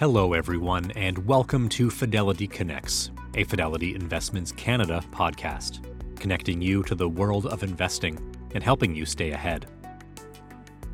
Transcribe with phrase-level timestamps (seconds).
[0.00, 5.84] Hello, everyone, and welcome to Fidelity Connects, a Fidelity Investments Canada podcast,
[6.18, 8.18] connecting you to the world of investing
[8.54, 9.66] and helping you stay ahead.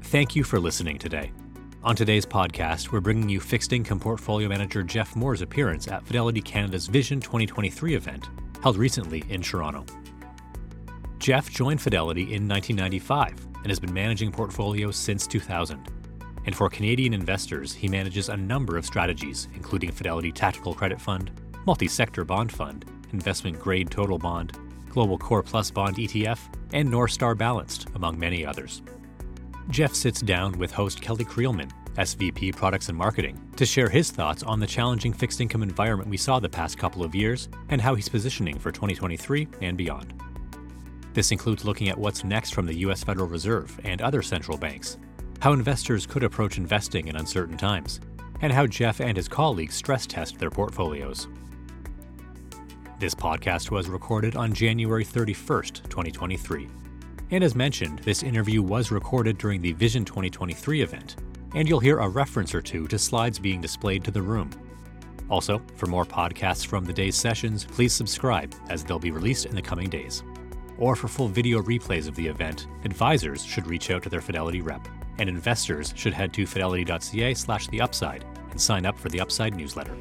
[0.02, 1.30] Thank you for listening today.
[1.84, 6.40] On today's podcast, we're bringing you fixed income portfolio manager Jeff Moore's appearance at Fidelity
[6.40, 8.28] Canada's Vision 2023 event,
[8.60, 9.86] held recently in Toronto.
[11.20, 15.95] Jeff joined Fidelity in 1995 and has been managing portfolios since 2000.
[16.46, 21.30] And for Canadian investors, he manages a number of strategies, including Fidelity Tactical Credit Fund,
[21.66, 24.56] Multi Sector Bond Fund, Investment Grade Total Bond,
[24.88, 26.38] Global Core Plus Bond ETF,
[26.72, 28.82] and North Star Balanced, among many others.
[29.68, 34.42] Jeff sits down with host Kelly Creelman, SVP Products and Marketing, to share his thoughts
[34.44, 37.94] on the challenging fixed income environment we saw the past couple of years and how
[37.94, 40.14] he's positioning for 2023 and beyond.
[41.14, 44.98] This includes looking at what's next from the US Federal Reserve and other central banks,
[45.40, 48.00] how investors could approach investing in uncertain times,
[48.40, 51.28] and how Jeff and his colleagues stress test their portfolios.
[52.98, 56.68] This podcast was recorded on January 31st, 2023.
[57.30, 61.16] And as mentioned, this interview was recorded during the Vision 2023 event,
[61.54, 64.50] and you'll hear a reference or two to slides being displayed to the room.
[65.28, 69.54] Also, for more podcasts from the day's sessions, please subscribe as they'll be released in
[69.54, 70.22] the coming days.
[70.78, 74.60] Or for full video replays of the event, advisors should reach out to their Fidelity
[74.60, 74.86] rep
[75.18, 79.54] and investors should head to fidelity.ca slash the upside and sign up for the Upside
[79.54, 79.96] newsletter.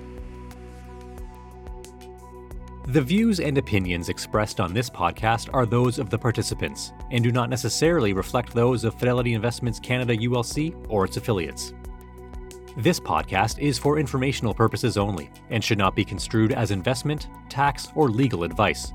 [2.87, 7.31] The views and opinions expressed on this podcast are those of the participants and do
[7.31, 11.73] not necessarily reflect those of Fidelity Investments Canada ULC or its affiliates.
[12.77, 17.87] This podcast is for informational purposes only and should not be construed as investment, tax,
[17.95, 18.93] or legal advice.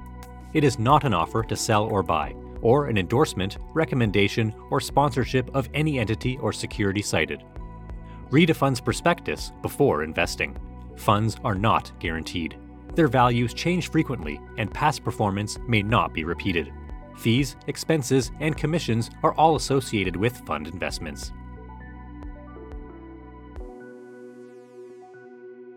[0.53, 5.51] It is not an offer to sell or buy or an endorsement, recommendation, or sponsorship
[5.55, 7.43] of any entity or security cited.
[8.31, 10.57] Read a fund's prospectus before investing.
[10.97, 12.57] Funds are not guaranteed.
[12.95, 16.73] Their values change frequently, and past performance may not be repeated.
[17.17, 21.33] Fees, expenses, and commissions are all associated with fund investments.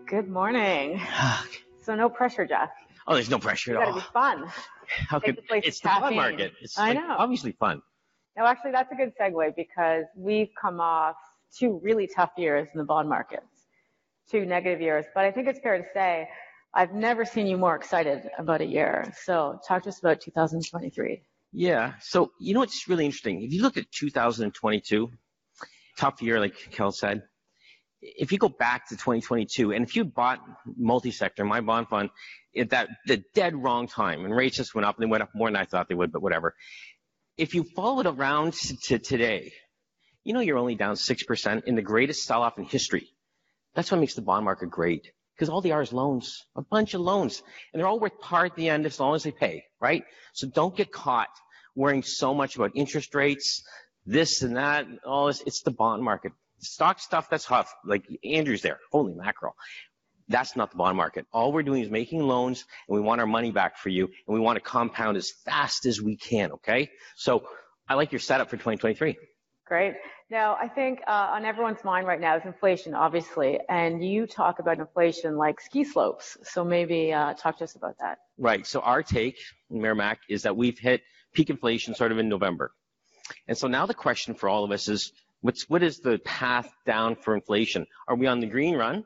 [0.06, 1.00] Good morning.
[1.80, 2.70] so, no pressure, Jeff.
[3.06, 3.96] Oh, there's no pressure at all.
[3.96, 4.52] It's gotta be fun.
[5.08, 6.52] How could, it's the bond market.
[6.60, 7.16] It's I like, know.
[7.18, 7.82] obviously fun.
[8.36, 11.16] No, actually, that's a good segue because we've come off
[11.56, 13.46] two really tough years in the bond markets,
[14.30, 15.04] two negative years.
[15.14, 16.28] But I think it's fair to say
[16.74, 19.12] I've never seen you more excited about a year.
[19.22, 21.22] So talk to us about 2023.
[21.52, 21.92] Yeah.
[22.00, 23.42] So you know what's really interesting?
[23.42, 25.10] If you look at 2022,
[25.96, 27.22] tough year, like Kel said.
[28.06, 30.40] If you go back to 2022, and if you bought
[30.76, 32.10] multi-sector, my bond fund,
[32.56, 35.30] at that the dead wrong time, and rates just went up, and they went up
[35.34, 36.54] more than I thought they would, but whatever.
[37.38, 39.52] If you followed around to, to today,
[40.22, 43.08] you know you're only down six percent in the greatest sell-off in history.
[43.74, 46.94] That's what makes the bond market great, because all they are is loans, a bunch
[46.94, 49.64] of loans, and they're all worth par at the end as long as they pay,
[49.80, 50.04] right?
[50.34, 51.30] So don't get caught
[51.74, 53.64] worrying so much about interest rates,
[54.06, 55.42] this and that, all this.
[55.46, 56.32] It's the bond market.
[56.58, 57.74] Stock stuff, that's tough.
[57.84, 58.78] Like Andrew's there.
[58.90, 59.54] Holy mackerel.
[60.28, 61.26] That's not the bond market.
[61.32, 64.34] All we're doing is making loans and we want our money back for you and
[64.34, 66.90] we want to compound as fast as we can, okay?
[67.16, 67.46] So
[67.88, 69.18] I like your setup for 2023.
[69.66, 69.94] Great.
[70.30, 74.58] Now, I think uh, on everyone's mind right now is inflation, obviously, and you talk
[74.58, 76.36] about inflation like ski slopes.
[76.42, 78.18] So maybe uh, talk to us about that.
[78.38, 78.66] Right.
[78.66, 79.36] So our take
[79.70, 81.02] Merrimack is that we've hit
[81.34, 82.72] peak inflation sort of in November.
[83.48, 85.12] And so now the question for all of us is,
[85.44, 87.86] what's, what is the path down for inflation?
[88.08, 89.04] Are we on the green run?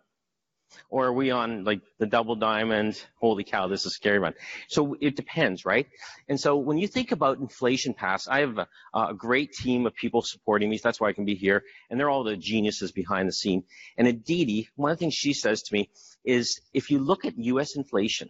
[0.88, 3.02] Or are we on like the double diamond?
[3.20, 4.34] Holy cow, this is a scary one.
[4.68, 5.88] So it depends, right?
[6.28, 9.94] And so when you think about inflation pass, I have a, a, great team of
[9.94, 10.78] people supporting me.
[10.80, 11.64] That's why I can be here.
[11.90, 13.64] And they're all the geniuses behind the scene.
[13.96, 15.90] And Aditi, one of the things she says to me
[16.22, 17.74] is if you look at U.S.
[17.74, 18.28] inflation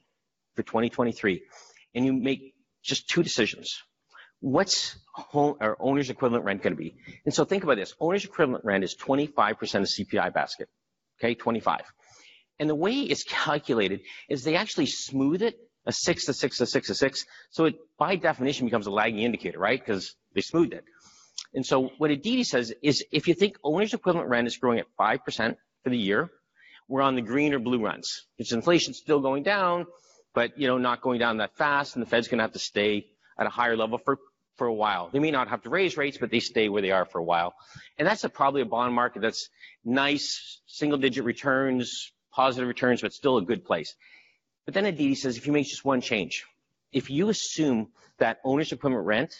[0.54, 1.42] for 2023
[1.94, 3.82] and you make just two decisions,
[4.40, 6.96] what's home or owner's equivalent rent going to be?
[7.24, 7.94] And so think about this.
[8.00, 10.68] Owner's equivalent rent is 25% of CPI basket.
[11.20, 11.80] Okay, 25.
[12.60, 16.66] And the way it's calculated is they actually smooth it a six to six to
[16.66, 17.24] six to six.
[17.50, 19.80] So it by definition becomes a lagging indicator, right?
[19.80, 20.84] Because they smoothed it.
[21.54, 24.86] And so what Aditi says is if you think owner's equivalent rent is growing at
[25.00, 26.30] 5% for the year,
[26.88, 28.26] we're on the green or blue runs.
[28.36, 29.86] Because inflation's still going down,
[30.34, 33.06] but you know, not going down that fast, and the Fed's gonna have to stay
[33.38, 34.18] at a higher level for,
[34.56, 35.10] for a while.
[35.12, 37.24] They may not have to raise rates, but they stay where they are for a
[37.24, 37.54] while.
[37.98, 39.48] And that's a, probably a bond market that's
[39.84, 43.94] nice, single digit returns, positive returns, but still a good place.
[44.64, 46.44] But then Aditi says if you make just one change,
[46.92, 47.88] if you assume
[48.18, 49.34] that owner's equivalent rent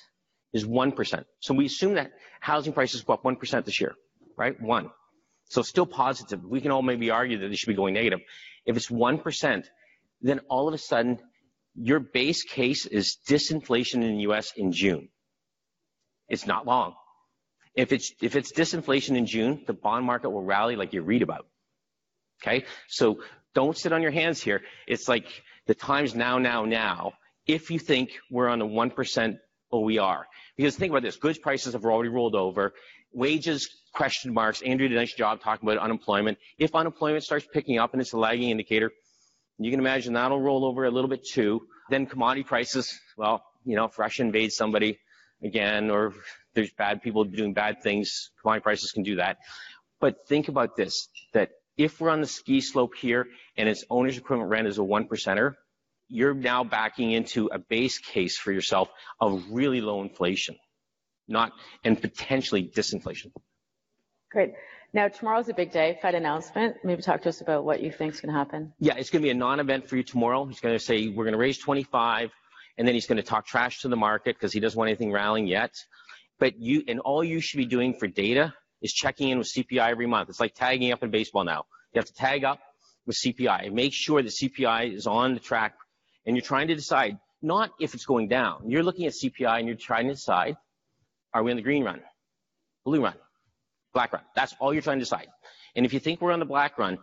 [0.52, 3.94] is 1%, so we assume that housing prices go up 1% this year,
[4.36, 4.58] right?
[4.60, 4.90] One.
[5.50, 6.44] So still positive.
[6.44, 8.20] We can all maybe argue that they should be going negative.
[8.64, 9.64] If it's 1%,
[10.20, 11.18] then all of a sudden
[11.80, 15.08] your base case is disinflation in the US in June.
[16.28, 16.94] It's not long.
[17.74, 21.22] If it's, if it's disinflation in June, the bond market will rally like you read
[21.22, 21.46] about.
[22.42, 22.64] Okay?
[22.88, 23.20] So
[23.54, 24.62] don't sit on your hands here.
[24.86, 25.26] It's like
[25.66, 27.12] the time's now, now, now.
[27.46, 29.38] If you think we're on a 1%
[29.72, 30.26] OER.
[30.56, 32.74] Because think about this, goods prices have already rolled over.
[33.12, 34.60] Wages, question marks.
[34.62, 36.38] Andrew did a nice job talking about unemployment.
[36.58, 38.90] If unemployment starts picking up and it's a lagging indicator,
[39.58, 41.66] you can imagine that'll roll over a little bit too.
[41.90, 44.98] Then commodity prices, well, you know, if Russia invades somebody
[45.42, 46.14] again, or
[46.54, 49.38] there's bad people doing bad things, commodity prices can do that.
[50.00, 53.26] But think about this, that if we're on the ski slope here
[53.56, 55.54] and its owner's equivalent rent is a one percenter,
[56.08, 58.88] you're now backing into a base case for yourself
[59.20, 60.56] of really low inflation,
[61.26, 61.52] not
[61.84, 63.30] and potentially disinflation.
[64.30, 64.52] Great.
[64.94, 66.76] Now tomorrow's a big day, Fed announcement.
[66.82, 68.72] Maybe talk to us about what you think is going to happen.
[68.78, 70.46] Yeah, it's going to be a non-event for you tomorrow.
[70.46, 72.30] He's going to say we're going to raise 25,
[72.78, 75.12] and then he's going to talk trash to the market because he doesn't want anything
[75.12, 75.74] rallying yet.
[76.38, 79.90] But you and all you should be doing for data is checking in with CPI
[79.90, 80.30] every month.
[80.30, 81.66] It's like tagging up in baseball now.
[81.92, 82.60] You have to tag up
[83.06, 85.74] with CPI and make sure that CPI is on the track
[86.24, 88.70] and you're trying to decide not if it's going down.
[88.70, 90.56] You're looking at CPI and you're trying to decide,
[91.34, 92.00] are we on the green run,
[92.84, 93.14] blue run,
[93.98, 94.22] black run?
[94.38, 95.28] That's all you're trying to decide.
[95.74, 96.98] And if you think we're on the black run,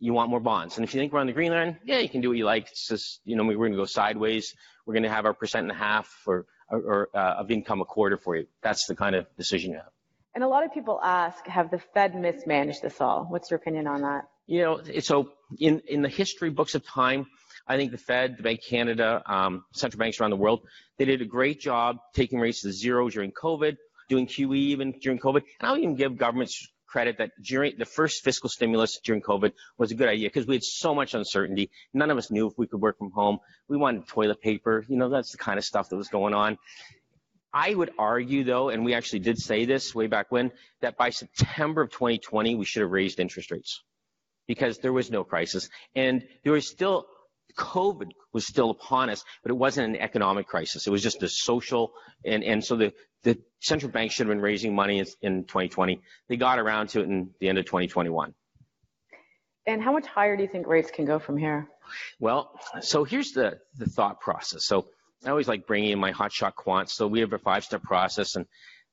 [0.00, 0.76] you want more bonds.
[0.76, 2.44] And if you think we're on the green run, yeah, you can do what you
[2.44, 2.64] like.
[2.72, 4.54] It's just, you know, we're going to go sideways.
[4.84, 7.80] We're going to have our percent and a half or, or, or uh, of income
[7.80, 8.46] a quarter for you.
[8.62, 9.92] That's the kind of decision you have.
[10.34, 13.26] And a lot of people ask, have the Fed mismanaged this all?
[13.28, 14.22] What's your opinion on that?
[14.46, 17.26] You know, so in, in the history books of time,
[17.66, 20.60] I think the Fed, the Bank of Canada, um, central banks around the world,
[20.98, 23.76] they did a great job taking rates to zero during COVID,
[24.10, 25.42] doing QE even during COVID.
[25.60, 29.92] And I'll even give governments credit that during the first fiscal stimulus during COVID was
[29.92, 31.70] a good idea because we had so much uncertainty.
[31.94, 33.38] None of us knew if we could work from home.
[33.68, 34.84] We wanted toilet paper.
[34.88, 36.58] You know, that's the kind of stuff that was going on.
[37.52, 41.10] I would argue though, and we actually did say this way back when, that by
[41.10, 43.82] September of 2020, we should have raised interest rates
[44.46, 47.06] because there was no crisis and there was still
[47.56, 50.86] COVID was still upon us, but it wasn't an economic crisis.
[50.86, 51.92] It was just a social,
[52.24, 52.92] and, and so the,
[53.22, 56.00] the central bank should have been raising money in, in 2020.
[56.28, 58.34] They got around to it in the end of 2021.
[59.66, 61.68] And how much higher do you think rates can go from here?
[62.18, 64.64] Well, so here's the, the thought process.
[64.64, 64.86] So
[65.24, 66.90] I always like bringing in my hotshot quants.
[66.90, 68.46] So we have a five-step process, and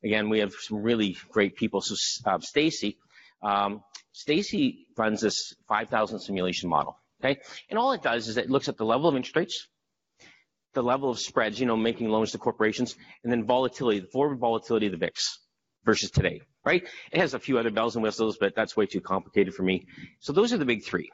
[0.03, 1.81] again, we have some really great people.
[1.81, 1.95] So
[2.25, 2.97] uh, Stacy,
[3.41, 6.97] um, Stacy runs this 5,000 simulation model.
[7.23, 7.39] Okay?
[7.69, 9.67] And all it does is it looks at the level of interest rates,
[10.73, 14.39] the level of spreads, you know, making loans to corporations, and then volatility, the forward
[14.39, 15.39] volatility of the VIX
[15.83, 16.87] versus today, right?
[17.11, 19.87] It has a few other bells and whistles, but that's way too complicated for me.
[20.19, 21.09] So those are the big three.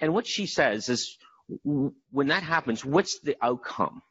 [0.00, 1.16] And what she says is
[1.64, 4.02] when that happens, what's the outcome?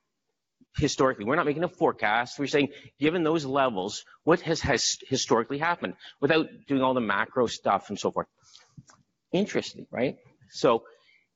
[0.77, 2.39] Historically, we're not making a forecast.
[2.39, 2.69] We're saying,
[3.00, 8.00] given those levels, what has, has historically happened without doing all the macro stuff and
[8.00, 8.27] so forth?
[9.33, 10.15] Interesting, right?
[10.50, 10.83] So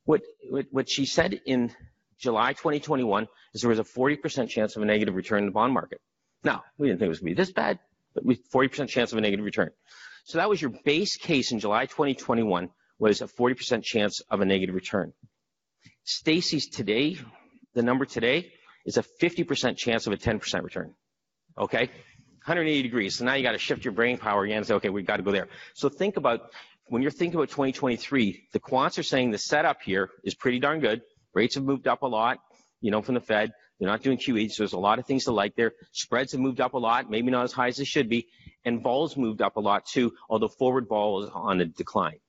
[0.05, 1.71] what, what, what she said in
[2.17, 5.73] July 2021 is there was a 40% chance of a negative return in the bond
[5.73, 5.99] market.
[6.43, 7.79] Now, we didn't think it was going to be this bad,
[8.13, 9.71] but with 40% chance of a negative return.
[10.25, 14.45] So that was your base case in July 2021 was a 40% chance of a
[14.45, 15.13] negative return.
[16.03, 17.17] Stacy's today,
[17.73, 18.51] the number today
[18.85, 20.93] is a 50% chance of a 10% return.
[21.57, 21.89] Okay?
[22.45, 23.15] 180 degrees.
[23.15, 25.17] So now you got to shift your brain power again and say, okay, we've got
[25.17, 25.47] to go there.
[25.73, 26.51] So think about
[26.87, 30.79] when you're thinking about 2023, the quants are saying the setup here is pretty darn
[30.79, 31.01] good.
[31.33, 32.39] Rates have moved up a lot,
[32.81, 33.51] you know, from the Fed.
[33.79, 35.73] They're not doing QE, so there's a lot of things to like there.
[35.91, 38.27] Spreads have moved up a lot, maybe not as high as they should be,
[38.63, 42.19] and vols moved up a lot too, although forward vol is on a decline.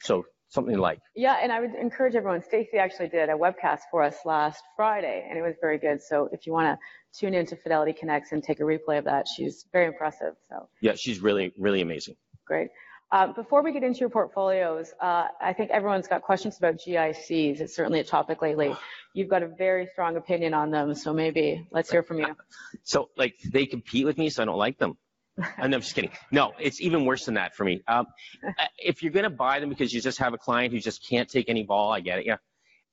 [0.00, 1.00] So something like.
[1.16, 2.42] Yeah, and I would encourage everyone.
[2.42, 6.02] Stacy actually did a webcast for us last Friday, and it was very good.
[6.02, 9.26] So if you want to tune into Fidelity Connects and take a replay of that,
[9.34, 10.34] she's very impressive.
[10.50, 10.68] So.
[10.82, 12.16] Yeah, she's really, really amazing.
[12.46, 12.68] Great.
[13.12, 17.60] Uh, before we get into your portfolios, uh, I think everyone's got questions about GICs.
[17.60, 18.74] It's certainly a topic lately.
[19.12, 22.36] You've got a very strong opinion on them, so maybe let's hear from you.
[22.82, 24.96] So, like, they compete with me, so I don't like them.
[25.58, 26.10] I'm just kidding.
[26.30, 27.82] No, it's even worse than that for me.
[27.86, 28.06] Um,
[28.46, 31.08] uh, if you're going to buy them because you just have a client who just
[31.08, 32.26] can't take any vol, I get it.
[32.26, 32.36] Yeah.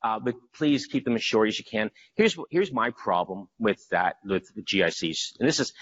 [0.03, 1.91] Uh, but please keep them as short as you can.
[2.15, 5.73] Here's here's my problem with that with the GICs, and this is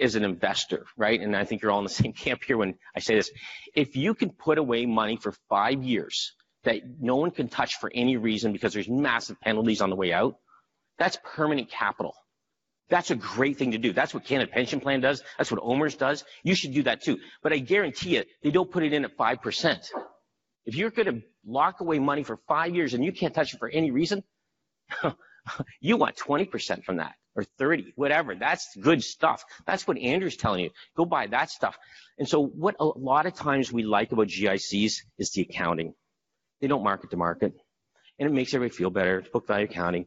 [0.00, 1.20] as an investor, right?
[1.20, 3.30] And I think you're all in the same camp here when I say this.
[3.74, 7.90] If you can put away money for five years that no one can touch for
[7.94, 10.36] any reason because there's massive penalties on the way out,
[10.98, 12.14] that's permanent capital
[12.90, 13.92] That's a great thing to do.
[13.92, 15.22] That's what Canada Pension Plan does.
[15.38, 16.24] That's what OMERS does.
[16.42, 17.18] You should do that too.
[17.42, 19.86] But I guarantee you, they don't put it in at 5%.
[20.66, 23.58] If you're going to lock away money for five years and you can't touch it
[23.58, 24.24] for any reason,
[25.80, 28.34] you want 20% from that or 30, whatever.
[28.34, 29.44] That's good stuff.
[29.66, 30.70] That's what Andrew's telling you.
[30.96, 31.78] Go buy that stuff.
[32.18, 35.94] And so what a lot of times we like about GICs is the accounting.
[36.60, 37.54] They don't mark to market.
[38.18, 39.20] And it makes everybody feel better.
[39.20, 40.06] It's book value accounting.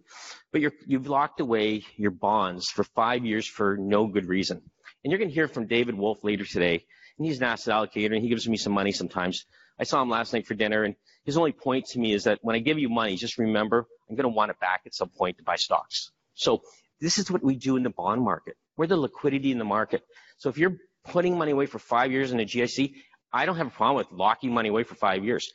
[0.51, 4.61] But you're, you've locked away your bonds for five years for no good reason.
[5.03, 6.85] And you're going to hear from David Wolf later today.
[7.17, 9.45] And he's an asset allocator and he gives me some money sometimes.
[9.79, 12.39] I saw him last night for dinner and his only point to me is that
[12.43, 15.09] when I give you money, just remember I'm going to want it back at some
[15.09, 16.11] point to buy stocks.
[16.35, 16.61] So
[17.01, 18.55] this is what we do in the bond market.
[18.77, 20.03] We're the liquidity in the market.
[20.37, 22.93] So if you're putting money away for five years in a GIC,
[23.31, 25.51] I don't have a problem with locking money away for five years.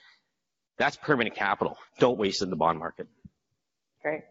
[0.78, 1.76] That's permanent capital.
[1.98, 3.08] Don't waste it in the bond market.
[4.02, 4.22] Great.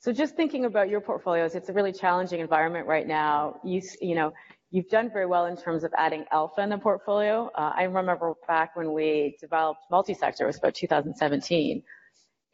[0.00, 3.60] So just thinking about your portfolios, it's a really challenging environment right now.
[3.64, 4.32] You, you know,
[4.70, 7.50] you've done very well in terms of adding alpha in the portfolio.
[7.54, 11.82] Uh, I remember back when we developed multi-sector, it was about 2017.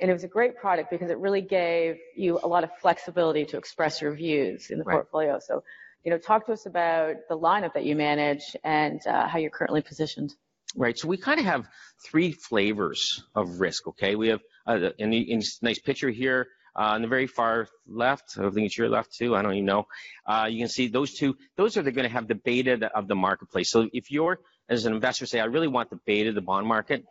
[0.00, 3.44] And it was a great product because it really gave you a lot of flexibility
[3.46, 4.94] to express your views in the right.
[4.94, 5.38] portfolio.
[5.38, 5.62] So,
[6.04, 9.50] you know, talk to us about the lineup that you manage and uh, how you're
[9.50, 10.34] currently positioned.
[10.76, 10.96] Right.
[10.98, 11.68] So we kind of have
[12.04, 13.88] three flavors of risk.
[13.88, 14.14] Okay.
[14.14, 18.38] We have uh, in, the, in nice picture here uh, on the very far left.
[18.38, 19.34] I think it's your left too.
[19.34, 19.86] I don't even know.
[20.26, 21.36] Uh, you can see those two.
[21.56, 23.70] Those are going to have the beta of the marketplace.
[23.70, 24.38] So if you're
[24.70, 27.04] as an investor say, I really want the beta of the bond market.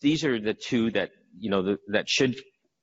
[0.00, 2.36] These are the two that you know the, that should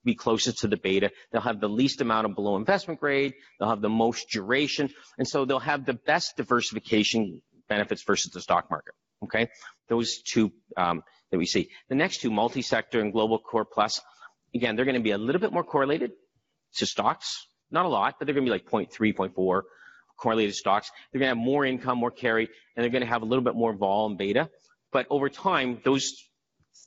[0.03, 1.12] be closest to the beta.
[1.32, 3.34] They'll have the least amount of below investment grade.
[3.60, 8.41] They'll have the most duration, and so they'll have the best diversification benefits versus the
[8.41, 8.94] stock market.
[9.24, 9.50] Okay,
[9.89, 11.70] those two um, that we see.
[11.89, 14.01] The next two, multi-sector and global core plus,
[14.56, 16.12] again, they're going to be a little bit more correlated
[16.75, 17.46] to stocks.
[17.72, 19.62] Not a lot, but they're going to be like 0.3, 0.4
[20.18, 20.91] correlated stocks.
[21.12, 23.44] They're going to have more income, more carry, and they're going to have a little
[23.44, 24.50] bit more vol and beta.
[24.91, 26.29] But over time, those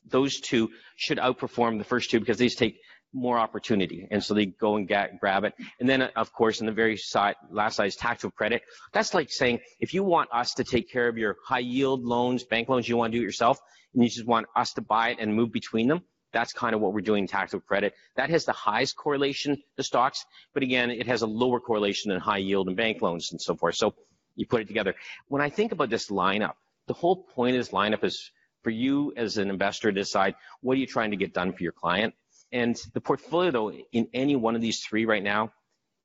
[0.09, 2.79] those two should outperform the first two because these take
[3.13, 4.09] more opportunity.
[4.11, 5.55] And so they go and get, grab it.
[5.81, 8.63] And then, of course, in the very side, last side is tactical credit.
[8.93, 12.45] That's like saying, if you want us to take care of your high yield loans,
[12.45, 13.59] bank loans, you want to do it yourself,
[13.95, 16.81] and you just want us to buy it and move between them, that's kind of
[16.81, 17.93] what we're doing in tactical credit.
[18.17, 22.21] That has the highest correlation to stocks, but again, it has a lower correlation than
[22.21, 23.77] high yield and bank loans and so forth.
[23.77, 23.95] So
[24.35, 24.95] you put it together.
[25.29, 26.55] When I think about this lineup,
[26.87, 28.31] the whole point of this lineup is
[28.63, 31.63] for you as an investor to decide what are you trying to get done for
[31.63, 32.15] your client
[32.53, 35.53] and the portfolio, though, in any one of these three right now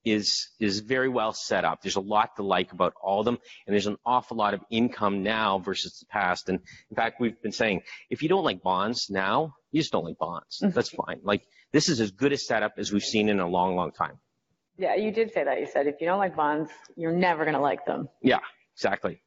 [0.05, 1.81] is is very well set up.
[1.81, 4.61] There's a lot to like about all of them, and there's an awful lot of
[4.69, 6.47] income now versus the past.
[6.47, 6.59] And
[6.89, 10.17] in fact, we've been saying if you don't like bonds now, you just don't like
[10.17, 10.59] bonds.
[10.63, 10.73] Mm-hmm.
[10.73, 11.19] That's fine.
[11.23, 14.17] Like this is as good a setup as we've seen in a long, long time.
[14.77, 15.59] Yeah, you did say that.
[15.59, 18.07] You said if you don't like bonds, you're never going to like them.
[18.21, 18.39] Yeah,
[18.75, 19.21] exactly.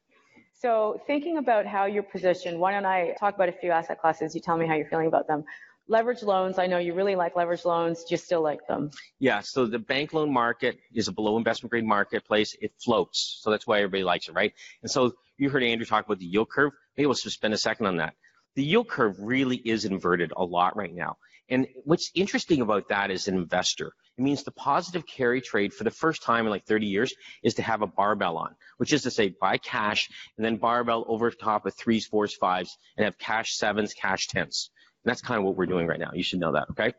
[0.61, 4.35] So thinking about how you're positioned, why don't I talk about a few asset classes?
[4.35, 5.43] You tell me how you're feeling about them.
[5.87, 8.03] Leverage loans, I know you really like leverage loans.
[8.03, 8.91] Do you still like them?
[9.17, 9.39] Yeah.
[9.39, 12.55] So the bank loan market is a below investment grade marketplace.
[12.61, 13.39] It floats.
[13.41, 14.53] So that's why everybody likes it, right?
[14.83, 16.73] And so you heard Andrew talk about the yield curve.
[16.95, 18.13] Maybe we'll just spend a second on that.
[18.55, 21.17] The yield curve really is inverted a lot right now.
[21.49, 25.83] And what's interesting about that as an investor, it means the positive carry trade for
[25.83, 29.03] the first time in like 30 years is to have a barbell on, which is
[29.03, 33.17] to say buy cash and then barbell over top of threes, fours, fives, and have
[33.17, 34.69] cash sevens, cash tens.
[35.03, 36.11] And that's kind of what we're doing right now.
[36.13, 36.93] You should know that, okay?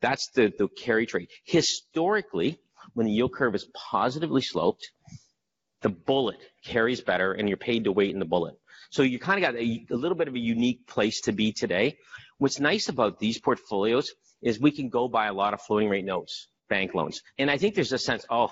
[0.00, 1.28] That's the, the carry trade.
[1.44, 2.58] Historically,
[2.94, 4.90] when the yield curve is positively sloped,
[5.82, 8.54] the bullet carries better and you're paid to wait in the bullet.
[8.90, 11.52] So you kind of got a, a, little bit of a unique place to be
[11.52, 11.98] today.
[12.38, 14.12] What's nice about these portfolios
[14.42, 17.22] is we can go buy a lot of floating rate notes, bank loans.
[17.38, 18.50] And I think there's a sense, oh,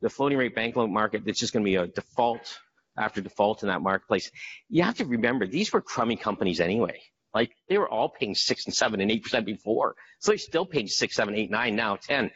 [0.00, 2.58] the floating rate bank loan market, it's just going to be a default
[2.96, 4.30] after default in that marketplace.
[4.68, 7.00] You have to remember, these were crummy companies anyway.
[7.34, 9.96] Like they were all paying six and seven and eight percent before.
[10.20, 12.30] So they're still paying six, seven, eight, nine, now ten.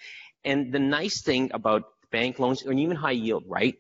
[0.45, 3.77] And the nice thing about bank loans and even high yield, right,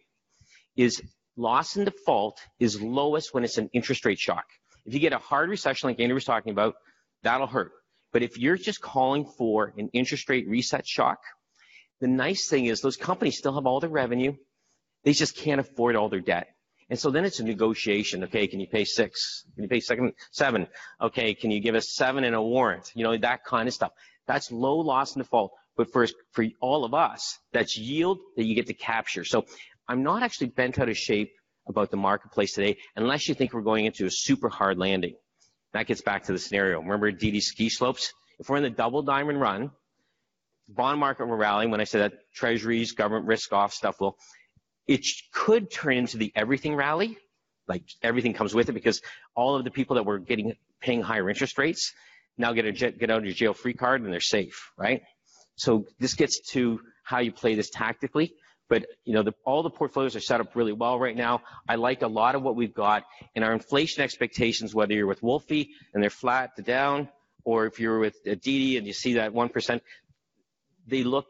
[0.76, 1.02] is
[1.36, 4.44] loss and default is lowest when it's an interest rate shock.
[4.86, 6.74] If you get a hard recession like Andrew was talking about,
[7.22, 7.72] that'll hurt.
[8.12, 11.18] But if you're just calling for an interest rate reset shock,
[12.00, 14.34] the nice thing is those companies still have all their revenue.
[15.04, 16.48] They just can't afford all their debt.
[16.90, 18.24] And so then it's a negotiation.
[18.24, 19.44] Okay, can you pay six?
[19.54, 20.66] Can you pay second, seven?
[21.00, 22.90] Okay, can you give us seven and a warrant?
[22.94, 23.92] You know, that kind of stuff.
[24.26, 25.52] That's low loss and default.
[25.76, 29.24] But for, for all of us, that's yield that you get to capture.
[29.24, 29.46] So
[29.88, 31.32] I'm not actually bent out of shape
[31.66, 35.14] about the marketplace today unless you think we're going into a super hard landing.
[35.72, 36.80] That gets back to the scenario.
[36.80, 38.12] Remember DD ski slopes?
[38.38, 39.70] If we're in the double diamond run,
[40.68, 41.66] bond market will rally.
[41.66, 44.18] When I say that, treasuries, government risk off stuff will,
[44.86, 47.18] it could turn into the everything rally.
[47.68, 49.00] Like everything comes with it because
[49.34, 51.92] all of the people that were getting paying higher interest rates
[52.36, 55.02] now get a get out of your jail free card and they're safe, right?
[55.56, 58.34] So this gets to how you play this tactically.
[58.72, 61.42] But you know, the, all the portfolios are set up really well right now.
[61.68, 63.04] I like a lot of what we've got,
[63.36, 67.10] and our inflation expectations, whether you're with Wolfie and they're flat to down,
[67.44, 69.82] or if you're with DD and you see that one percent,
[70.86, 71.26] they look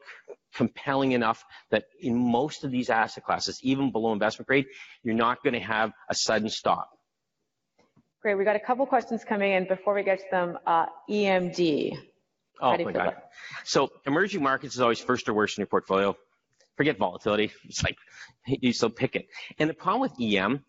[0.54, 4.66] compelling enough that in most of these asset classes, even below investment grade,
[5.02, 6.90] you're not going to have a sudden stop.
[8.20, 8.36] Great.
[8.36, 10.58] We got a couple questions coming in before we get to them.
[10.64, 11.98] Uh, EMD.
[12.60, 13.16] Oh my God.
[13.64, 16.16] So emerging markets is always first or worst in your portfolio.
[16.76, 17.52] Forget volatility.
[17.64, 17.96] It's like
[18.46, 19.26] you still pick it.
[19.58, 20.64] And the problem with EM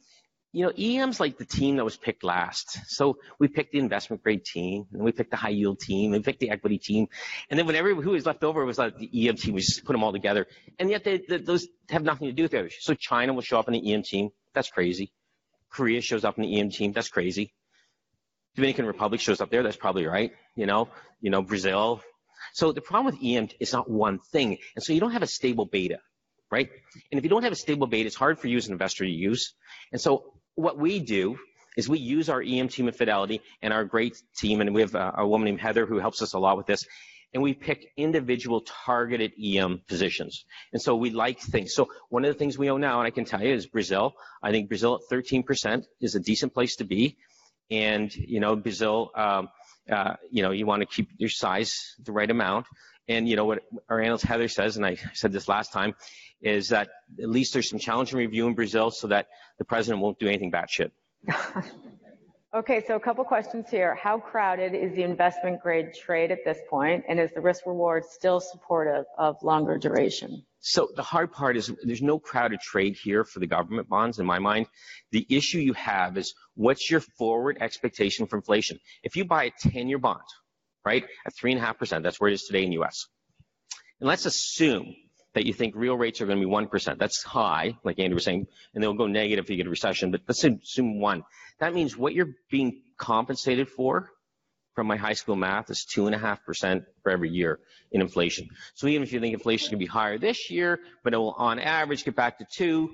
[0.54, 2.78] you know, EM's like the team that was picked last.
[2.86, 6.22] So we picked the investment grade team, and we picked the high yield team, and
[6.22, 7.08] we picked the equity team.
[7.50, 9.94] And then whenever who was left over was like the EM team, we just put
[9.94, 10.46] them all together.
[10.78, 12.70] And yet they, they, those have nothing to do with other.
[12.80, 14.30] So China will show up in the EM team.
[14.54, 15.12] That's crazy.
[15.72, 16.92] Korea shows up in the EM team.
[16.92, 17.52] That's crazy.
[18.56, 19.64] Dominican Republic shows up there.
[19.64, 20.34] That's probably right.
[20.56, 22.04] You know, you know, Brazil.
[22.54, 24.58] So the problem with EM is not one thing.
[24.76, 26.00] And so you don't have a stable beta,
[26.52, 26.70] right?
[27.12, 29.04] And if you don't have a stable beta, it's hard for you as an investor
[29.04, 29.54] to use.
[29.92, 31.38] And so what we do
[31.76, 34.94] is we use our EM team of Fidelity and our great team, and we have
[34.94, 36.86] a, a woman named Heather who helps us a lot with this,
[37.34, 40.46] and we pick individual targeted EM positions.
[40.72, 41.74] And so we like things.
[41.74, 44.14] So one of the things we own now, and I can tell you, is Brazil.
[44.44, 47.18] I think Brazil at 13% is a decent place to be.
[47.72, 49.50] And, you know, Brazil, um,
[49.92, 52.66] uh, you know, you want to keep your size the right amount.
[53.08, 55.94] And, you know, what our analyst Heather says, and I said this last time,
[56.42, 56.90] is that
[57.22, 60.28] at least there's some challenge and review in Brazil so that the president won't do
[60.28, 60.92] anything batshit.
[62.54, 63.96] okay, so a couple questions here.
[63.96, 68.04] How crowded is the investment grade trade at this point, and is the risk reward
[68.06, 70.44] still supportive of longer duration?
[70.66, 74.26] So the hard part is there's no crowded trade here for the government bonds in
[74.26, 74.68] my mind.
[75.12, 78.80] The issue you have is what's your forward expectation for inflation?
[79.04, 80.24] If you buy a 10-year bond,
[80.86, 83.08] right, at 3.5%, that's where it is today in U.S.
[84.00, 84.96] And let's assume
[85.34, 86.98] that you think real rates are going to be 1%.
[86.98, 90.12] That's high, like Andrew was saying, and they'll go negative if you get a recession,
[90.12, 91.24] but let's assume one.
[91.60, 94.12] That means what you're being compensated for
[94.74, 97.60] from my high school math is 2.5% for every year
[97.92, 98.48] in inflation.
[98.74, 101.60] So even if you think inflation can be higher this year, but it will on
[101.60, 102.90] average get back to 2,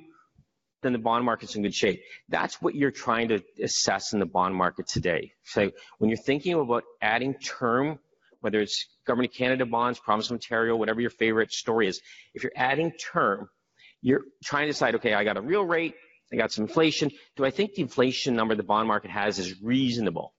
[0.81, 2.01] then the bond market's in good shape.
[2.29, 5.33] That's what you're trying to assess in the bond market today.
[5.43, 7.99] So when you're thinking about adding term
[8.41, 12.01] whether it's Government of Canada bonds, Province of Ontario, whatever your favorite story is,
[12.33, 13.49] if you're adding term,
[14.01, 15.95] you're trying to decide, okay, I got a real rate,
[16.31, 17.11] I got some inflation.
[17.35, 20.33] Do I think the inflation number the bond market has is reasonable?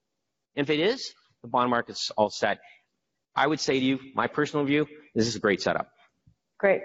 [0.55, 2.59] And if it is, the bond market's all set.
[3.35, 5.91] I would say to you, my personal view, this is a great setup.
[6.59, 6.81] Great.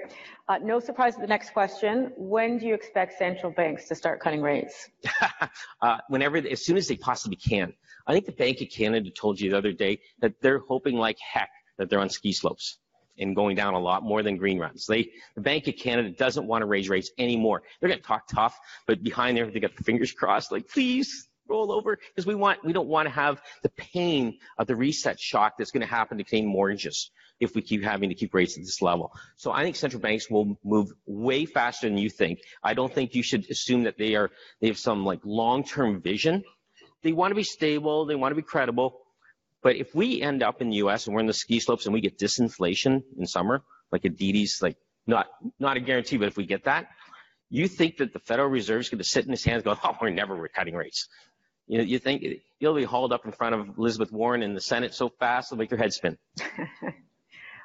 [0.49, 2.13] Uh, no surprise at the next question.
[2.17, 4.89] When do you expect central banks to start cutting rates?
[5.83, 7.75] uh, whenever, as soon as they possibly can.
[8.07, 11.19] I think the Bank of Canada told you the other day that they're hoping like
[11.19, 12.79] heck that they're on ski slopes
[13.19, 14.87] and going down a lot more than green runs.
[14.87, 17.63] They, the Bank of Canada doesn't want to raise rates anymore.
[17.81, 21.29] They're going to talk tough, but behind there, they got the fingers crossed, like, please
[21.49, 25.19] roll over, because we want, we don't want to have the pain of the reset
[25.21, 28.57] shock that's going to happen to Canadian mortgages if we keep having to keep rates
[28.57, 29.13] at this level.
[29.37, 32.41] So I think central banks will move way faster than you think.
[32.63, 34.31] I don't think you should assume that they are,
[34.61, 36.45] they have some like long-term vision
[37.07, 39.01] they want to be stable, they want to be credible.
[39.63, 41.07] But if we end up in the U.S.
[41.07, 44.77] and we're in the ski slopes and we get disinflation in summer, like Aditi's, like
[45.07, 45.27] not
[45.61, 46.89] not a guarantee, but if we get that,
[47.49, 49.97] you think that the Federal Reserve is going to sit in his hands, go, oh,
[50.01, 51.09] we're never cutting rates.
[51.67, 52.25] You know, you think
[52.61, 55.59] you'll be hauled up in front of Elizabeth Warren in the Senate so fast it'll
[55.59, 56.17] make your head spin.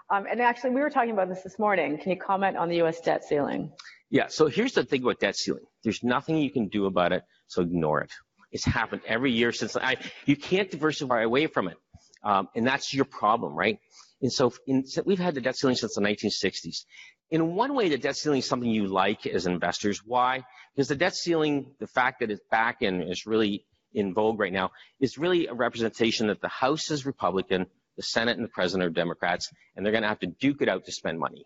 [0.10, 1.98] um, and actually, we were talking about this this morning.
[1.98, 3.00] Can you comment on the U.S.
[3.02, 3.72] debt ceiling?
[4.10, 4.28] Yeah.
[4.28, 5.64] So here's the thing about debt ceiling.
[5.84, 8.12] There's nothing you can do about it, so ignore it.
[8.52, 11.78] It's happened every year since I, you can't diversify away from it.
[12.24, 13.80] Um, and that's your problem, right?
[14.22, 16.86] And so, in, so we've had the debt ceiling since the 1960s.
[17.32, 20.02] In one way, the debt ceiling is something you like as investors.
[20.06, 20.44] Why?
[20.76, 24.54] Because the debt ceiling, the fact that it's back and is really in vogue right
[24.54, 27.66] now, is really a representation that the House is Republican,
[27.98, 30.70] the Senate and the President are Democrats, and they're going to have to duke it
[30.70, 31.46] out to spend money.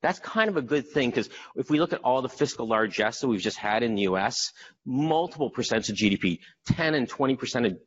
[0.00, 3.20] That's kind of a good thing because if we look at all the fiscal largesse
[3.20, 4.52] that we've just had in the U.S.,
[4.86, 7.78] multiple percents of GDP, 10 and 20 percent of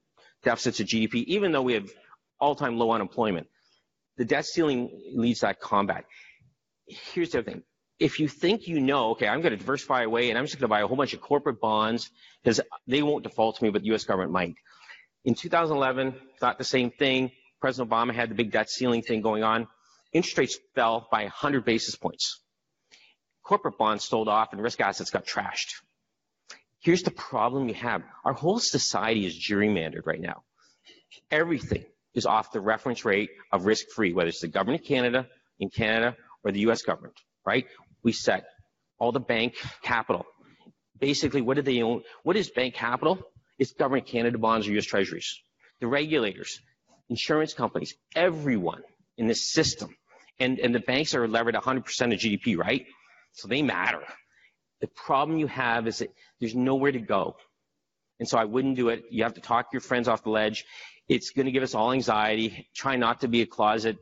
[0.44, 1.90] deficits of GDP, even though we have
[2.40, 3.48] all-time low unemployment.
[4.18, 6.06] The debt ceiling leads that combat.
[6.86, 7.64] Here's the other thing.
[8.02, 10.64] If you think you know, okay, I'm going to diversify away and I'm just going
[10.64, 12.10] to buy a whole bunch of corporate bonds
[12.44, 14.06] because they won't default to me, but the U.S.
[14.06, 14.56] government might.
[15.24, 17.32] In 2011, thought the same thing.
[17.60, 19.68] President Obama had the big debt ceiling thing going on
[20.14, 22.40] interest rates fell by 100 basis points.
[23.44, 25.82] Corporate bonds sold off and risk assets got trashed.
[26.80, 28.04] Here's the problem you have.
[28.26, 30.44] Our whole society is gerrymandered right now.
[31.30, 35.28] Everything is off the reference rate of risk-free, whether it's the government of Canada,
[35.60, 36.82] in Canada, or the U.S.
[36.82, 37.68] government, right?
[38.04, 38.46] We set
[39.00, 40.26] all the bank capital.
[41.00, 42.04] Basically, what do they own?
[42.24, 43.20] What is bank capital?
[43.58, 44.86] It's government Canada bonds or U.S.
[44.86, 45.40] treasuries.
[45.80, 46.60] The regulators,
[47.10, 48.82] insurance companies, everyone
[49.18, 49.96] in this system.
[50.40, 52.86] And, and the banks are levered 100% of GDP, right?
[53.34, 54.02] So they matter.
[54.80, 56.10] The problem you have is that
[56.40, 57.36] there's nowhere to go.
[58.20, 59.04] And so I wouldn't do it.
[59.10, 60.66] You have to talk your friends off the ledge.
[61.08, 62.68] It's going to give us all anxiety.
[62.76, 63.98] Try not to be a closet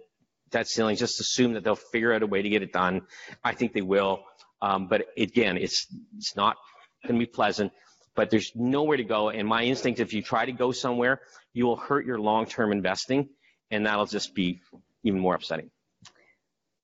[0.52, 0.96] debt ceiling.
[0.96, 3.02] Just assume that they'll figure out a way to get it done.
[3.44, 4.24] I think they will.
[4.62, 6.58] Um, but again, it's it's not
[7.04, 7.72] going to be pleasant.
[8.16, 9.30] But there's nowhere to go.
[9.30, 11.22] And my instinct, if you try to go somewhere,
[11.54, 13.30] you will hurt your long-term investing,
[13.72, 14.62] and that'll just be
[15.04, 15.70] even more upsetting.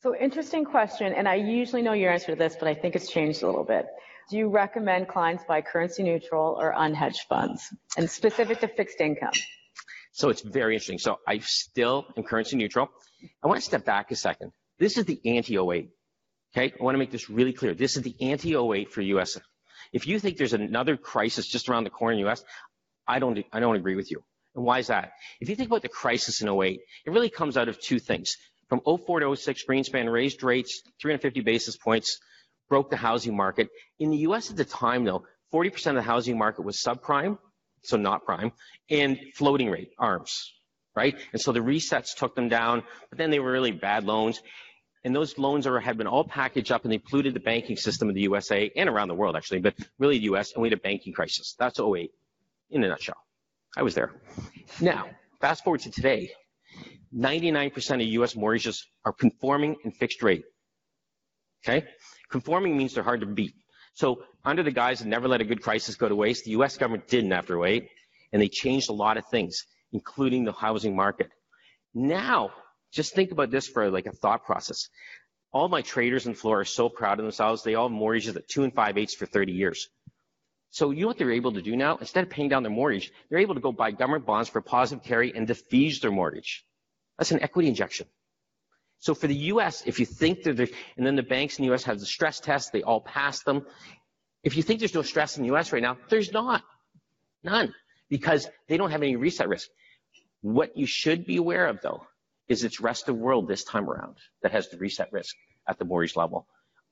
[0.02, 3.10] So interesting question, and I usually know your answer to this, but I think it's
[3.10, 3.88] changed a little bit.
[4.30, 9.34] Do you recommend clients buy currency neutral or unhedged funds, and specific to fixed income?
[10.16, 10.98] So it's very interesting.
[10.98, 12.90] So I still am currency neutral.
[13.44, 14.54] I want to step back a second.
[14.80, 15.90] This is the anti-08.
[16.56, 17.74] Okay, I want to make this really clear.
[17.74, 19.38] This is the anti-08 for U.S.
[19.92, 22.46] If you think there's another crisis just around the corner in U.S.,
[23.06, 24.24] I don't, I don't agree with you.
[24.56, 25.12] And why is that?
[25.42, 28.38] If you think about the crisis in 08, it really comes out of two things.
[28.70, 32.20] From 04 to 06, Greenspan raised rates 350 basis points,
[32.70, 33.68] broke the housing market.
[34.00, 34.50] In the U.S.
[34.50, 37.38] at the time, though, 40% of the housing market was subprime,
[37.86, 38.52] so not prime,
[38.90, 40.54] and floating rate, ARMs,
[40.96, 41.16] right?
[41.32, 44.42] And so the resets took them down, but then they were really bad loans.
[45.04, 48.10] And those loans are, had been all packaged up and they polluted the banking system
[48.10, 50.78] of the USA and around the world, actually, but really the US, and we had
[50.78, 51.56] a banking crisis.
[51.60, 52.10] That's 08
[52.72, 53.18] in a nutshell.
[53.78, 54.14] I was there.
[54.82, 55.06] Now,
[55.42, 56.32] fast forward to today.
[57.16, 60.44] 99% of US mortgages are conforming and fixed rate.
[61.64, 61.86] Okay?
[62.30, 63.54] Conforming means they're hard to beat.
[63.96, 66.78] So under the guise of never let a good crisis go to waste, the US
[66.78, 67.90] government didn't after 08,
[68.32, 71.30] and they changed a lot of things, including the housing market.
[71.94, 72.52] Now,
[72.92, 74.90] just think about this for like a thought process.
[75.52, 77.64] All my traders in Florida are so proud of themselves.
[77.64, 79.88] They all have mortgages at two and five eighths for 30 years.
[80.72, 81.96] So you know what they're able to do now?
[81.96, 85.06] Instead of paying down their mortgage, they're able to go buy government bonds for positive
[85.06, 86.66] carry and defease their mortgage.
[87.18, 88.08] That's an equity injection.
[89.00, 91.68] So for the U.S., if you think that there's, and then the banks in the
[91.70, 91.84] U.S.
[91.84, 93.66] have the stress tests, they all pass them.
[94.44, 95.72] If you think there's no stress in the U.S.
[95.72, 96.64] right now, there's not.
[97.44, 97.74] None.
[98.10, 99.70] Because they don't have any reset risk.
[100.42, 102.06] What you should be aware of, though,
[102.48, 105.36] is it's rest of world this time around that has the reset risk
[105.68, 106.48] at the mortgage level.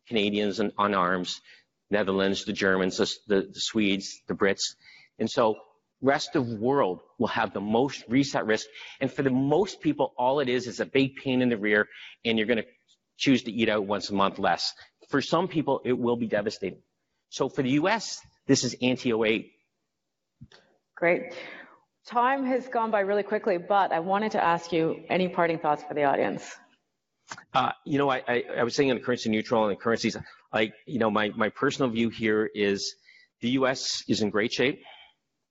[0.07, 1.41] Canadians and on ARMs,
[1.89, 4.75] Netherlands, the Germans, the, the, the Swedes, the Brits.
[5.19, 5.55] And so
[6.03, 8.67] rest of world will have the most reset risk.
[8.99, 11.87] And for the most people, all it is is a big pain in the rear,
[12.23, 12.65] and you're going to
[13.17, 14.73] choose to eat out once a month less.
[15.09, 16.81] For some people, it will be devastating.
[17.29, 19.49] So for the U.S., this is anti-08.
[20.95, 21.33] Great.
[22.05, 25.83] Time has gone by really quickly, but I wanted to ask you any parting thoughts
[25.83, 26.43] for the audience.
[27.53, 30.17] Uh, you know, I, I, I, was saying on the currency neutral and the currencies,
[30.53, 32.95] like, you know, my, my personal view here is
[33.39, 34.03] the U.S.
[34.09, 34.83] is in great shape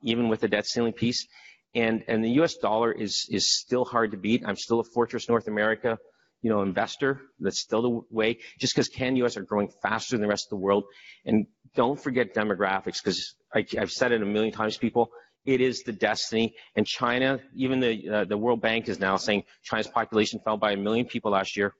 [0.02, 1.26] even with the debt ceiling piece.
[1.74, 4.42] And, and the US dollar is, is still hard to beat.
[4.46, 5.98] I'm still a Fortress North America,
[6.42, 7.22] you know, investor.
[7.40, 10.58] That's still the way, just because Canada US are growing faster than the rest of
[10.58, 10.84] the world.
[11.24, 15.10] And don't forget demographics, because I've said it a million times, people.
[15.44, 16.54] It is the destiny.
[16.76, 20.72] And China, even the, uh, the World Bank is now saying China's population fell by
[20.72, 21.74] a million people last year.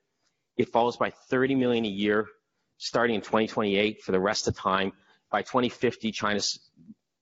[0.57, 2.27] It falls by 30 million a year
[2.83, 4.93] starting in 2028 for the rest of time.
[5.31, 6.59] By 2050, China's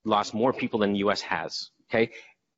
[0.05, 1.21] lost more people than the U.S.
[1.21, 1.71] has.
[1.91, 2.11] Okay?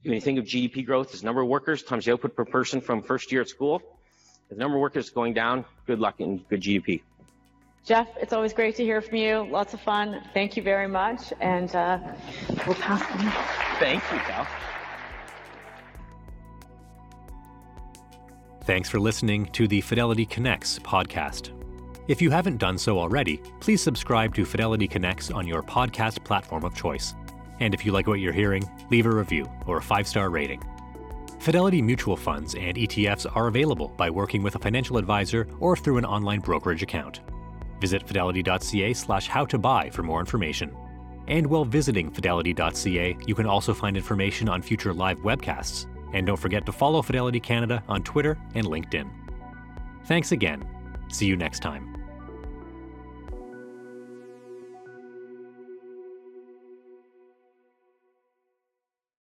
[0.02, 2.80] When you think of GDP growth as number of workers times the output per person
[2.80, 3.80] from first year at school,
[4.44, 7.02] if the number of workers going down, good luck and good GDP.
[7.84, 9.46] Jeff, it's always great to hear from you.
[9.50, 10.22] Lots of fun.
[10.34, 11.32] Thank you very much.
[11.40, 11.98] And uh,
[12.66, 13.32] we'll pass them.
[13.80, 14.46] Thank you, Cal.
[18.64, 21.50] Thanks for listening to the Fidelity Connects podcast.
[22.06, 26.64] If you haven't done so already, please subscribe to Fidelity Connects on your podcast platform
[26.64, 27.14] of choice.
[27.60, 30.62] And if you like what you're hearing, leave a review or a five star rating.
[31.38, 35.98] Fidelity mutual funds and ETFs are available by working with a financial advisor or through
[35.98, 37.20] an online brokerage account.
[37.80, 40.72] Visit fidelity.ca/slash how to buy for more information.
[41.26, 45.86] And while visiting fidelity.ca, you can also find information on future live webcasts.
[46.12, 49.10] And don't forget to follow Fidelity Canada on Twitter and LinkedIn.
[50.04, 50.64] Thanks again.
[51.08, 51.91] See you next time.